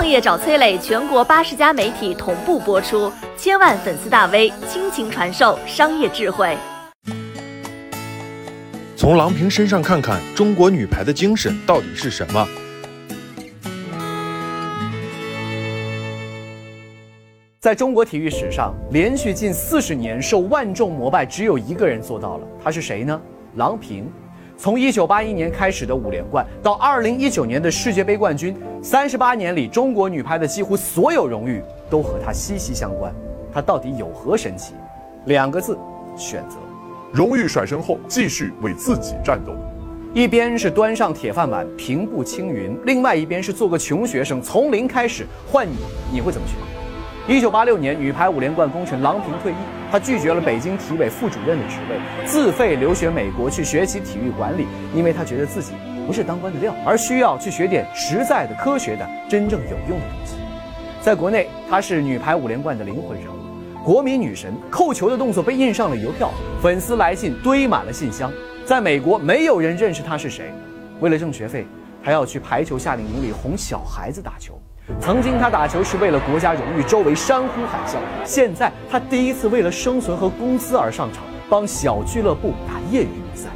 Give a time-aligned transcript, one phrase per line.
[0.00, 6.56] 创业找崔磊，全国八十家媒体同步播出，千万粉丝大 V 倾情传授商业智慧。
[8.96, 12.48] 从郎平身上看看中国女排的精神到底是什么？
[17.60, 23.20] 在中国体育史上，连续近四十年受万众膜拜，只有一个人做到了，他是谁呢？
[23.56, 24.10] 郎平。
[24.60, 33.10] 从一九八一年开始的五连冠，到二零一九年的世界杯冠军，三十八年里，中国女排的几乎所有荣誉都和她息息相关。
[33.50, 34.74] 她到底有何神奇？
[35.24, 35.78] 两个字：
[36.14, 36.58] 选择。
[37.10, 39.54] 荣誉甩身后，继续为自己战斗。
[40.12, 45.26] 一边是端上铁饭碗，平步青云；另外一边是做个穷学生，从零开始。
[45.50, 45.76] 换你，
[46.12, 47.34] 你会怎么选？
[47.34, 49.54] 一九八六年，女排五连冠功臣郎平退役，
[49.90, 55.72] 她拒绝了北京体委副主任的职位，自费留学美国去学习体育管理，因为她觉得自己
[56.06, 60.36] 不是当官的料，而需要去学点实在的、科学的、真正有用的东西。
[61.00, 66.30] 在国内，她是女排五连冠的灵魂人物，国民女神，扣球的动作被印上了邮票，
[66.62, 68.30] 粉丝来信堆满了信箱。
[68.64, 70.52] 在美国，没有人认识她是谁。
[71.00, 71.66] 为了挣学费，
[72.00, 74.60] 还要去排球夏令营里哄小孩子打球。
[74.98, 77.96] 曾经他打球是为了国家荣誉，周围山呼海啸。
[78.24, 83.48] 现在他第一次为了生存和工资而上场，帮小俱乐部打业余比赛。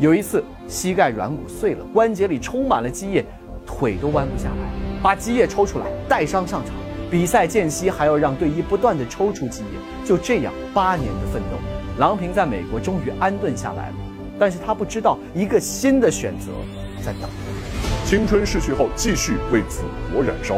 [0.00, 3.24] 有一次膝盖软骨碎了，关节里充满了积液，
[3.66, 6.74] 腿都弯不下来，把积液抽出来带伤上场。
[7.10, 9.68] 比赛间隙还要让队医不断的抽出积液。
[10.04, 11.56] 就这样八年的奋斗，
[11.98, 13.94] 郎平在美国终于安顿下来了。
[14.38, 16.46] 但是他不知道一个新的选择
[17.04, 17.30] 在等。
[18.04, 20.56] 青春逝去后，继续为祖国燃烧。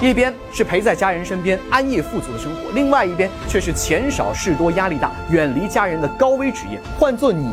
[0.00, 6.78] 一边是陪在家人身边安逸富足的生活，另外一边却是钱少事多、压力大、远离家人的高危职业。
[6.98, 7.48] 换做你，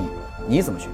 [0.47, 0.89] 你怎么选？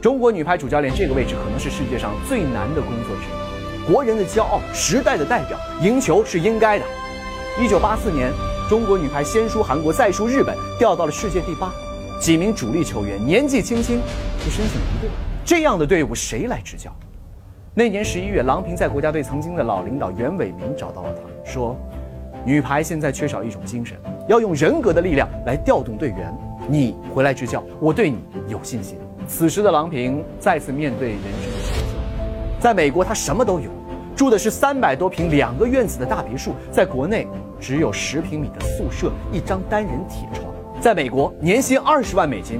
[0.00, 3.92] 中国女排主教练这个位置可能是世界上最难的工作之一。
[3.92, 6.84] 国人的骄傲，时代的代表，赢球是应该的。
[7.60, 8.32] 一九八四年，
[8.68, 11.72] 中国女排先输韩国，再输日本，掉到了世界第八。
[12.18, 14.00] 几名主力球员年纪轻轻
[14.44, 15.10] 就申请离队，
[15.44, 16.90] 这样的队伍谁来执教？
[17.78, 21.76] 那年十一月，郎平在国家队曾经的老领导袁伟民找到了他，说
[22.42, 26.34] ：“女排现在缺少一种精神，要用人格的力量来调动队员。
[26.70, 28.16] 你回来执教，我对你
[28.48, 28.96] 有信心。”
[29.28, 32.58] 此时的郎平再次面对人生的选择。
[32.58, 33.70] 在美国，他什么都有，
[34.16, 37.28] 住的是三百多平两个院子的大别墅；在国内，
[37.60, 40.46] 只有十平米的宿舍，一张单人铁床。
[40.80, 42.58] 在美国，年薪二十万美金。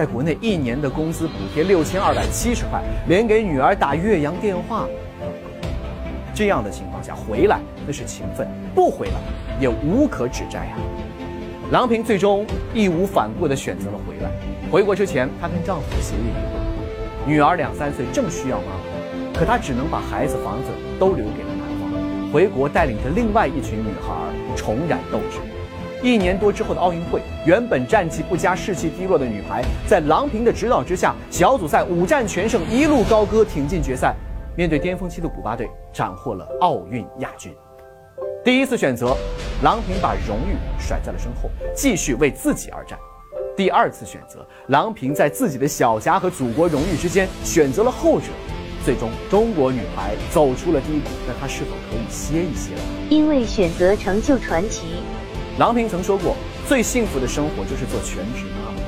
[0.00, 4.86] 在国内一年的工资补贴六千二百七十块，连给女儿打岳阳电话
[5.20, 5.68] 都不够。
[6.32, 9.16] 这样的情况下回来那是情分，不回来
[9.60, 10.78] 也无可指摘啊。
[11.70, 14.30] 郎平最终义无反顾地选择了回来。
[14.70, 17.28] 回国之前，她跟丈夫协议离婚。
[17.28, 22.32] 女儿两三岁正需要妈妈，可她只能把孩子、房子都留给了男方。
[22.32, 24.14] 回国带领着另外一群女孩
[24.56, 25.40] 重燃斗志。
[26.02, 34.14] 一年多之后的奥运会，原本战绩不佳、士气低落的女排，在郎平的指导之下，小组赛五战全胜，一路高歌，挺进决赛。
[34.56, 37.54] 面对巅峰期的古巴队，斩获了奥运亚军。
[38.42, 39.14] 第一次选择，
[39.62, 42.98] 郎平把荣誉甩在了身后，继续为自己而战。
[43.54, 48.26] 第二次选择，郎平在自己的小家和祖国荣誉之间选择了后者。
[48.82, 52.80] 最终，中国女排走出了低谷，那她是否可以歇一歇了？
[53.10, 54.86] 因为选择成就传奇。
[55.60, 56.34] 郎平曾说过，
[56.66, 58.80] 最幸福的生活就是做全职妈妈。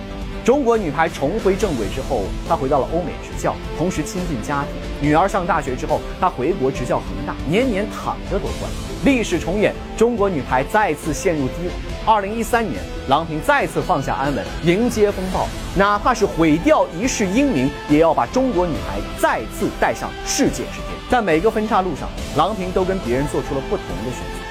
[0.43, 4.73] 中国女排重回正轨之后，她回到了欧美执教，同时亲近家庭。
[5.07, 8.71] 女儿上大学之后，她回国执教恒大，年年躺着夺冠。
[9.05, 12.11] 历史重演，中国女排再次陷入低谷。
[12.11, 15.47] 二零一三年，郎平再次放下安稳，迎接风暴，
[15.77, 20.99] 哪怕是毁掉一世英名，也要把中国女排再次带上世界之巅。
[21.11, 24.42] 在每个分岔路上，郎平都跟别人做出了不同的选择。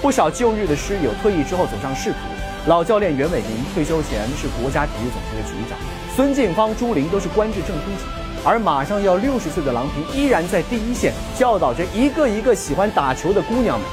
[0.00, 2.18] 不少旧日的师友退役之后走上仕途，
[2.66, 5.78] 老教练袁伟民退休前是国家体育总局的局长，
[6.14, 8.04] 孙晋芳、朱琳都是官至正厅级，
[8.44, 13.88] 而马上要六十岁的郎平依然在第一线教导着一个一个喜欢打球的姑娘们。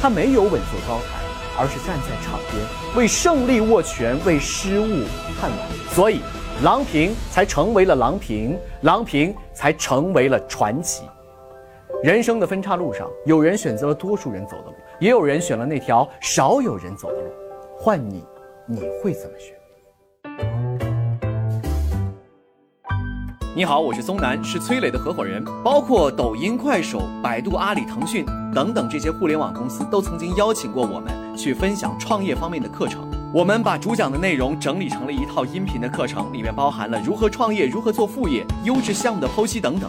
[0.00, 1.20] 她没有稳坐高台，
[1.58, 2.64] 而是站在场边
[2.96, 5.04] 为胜利握拳，为失误
[5.38, 5.58] 看碗，
[5.94, 6.20] 所以
[6.62, 11.02] 郎平才成为了郎平，郎平才成为了传奇。
[12.02, 17.30] 人生的分岔路上，有人选择了多数人走的路，也有人选了那条少有人走的路。
[17.78, 18.24] 换你，
[18.66, 19.54] 你会怎么选？
[23.54, 25.44] 你好，我是松南，是崔磊的合伙人。
[25.62, 33.08] 包括抖音、快手、百度、阿里、腾讯等等这些互联网公司，都曾经邀请过我们去分享创业方面的课程。
[33.32, 39.88] 我们把主讲的内容整理成了一套音频的课程，里面包含了如何创业、如何做副业、优质项目的剖析等等。